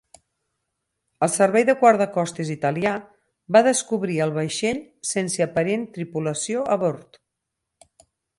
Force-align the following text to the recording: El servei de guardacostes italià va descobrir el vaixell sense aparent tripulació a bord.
El 1.25 1.29
servei 1.33 1.65
de 1.67 1.75
guardacostes 1.81 2.49
italià 2.53 2.93
va 3.57 3.61
descobrir 3.69 4.17
el 4.27 4.33
vaixell 4.39 4.81
sense 5.11 5.45
aparent 5.49 5.85
tripulació 5.99 6.65
a 6.79 6.81
bord. 6.87 7.23